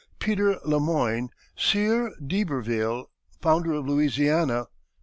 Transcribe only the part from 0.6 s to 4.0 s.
LE MOYNE, SIEUR D'IBERVILLE, FOUNDER OF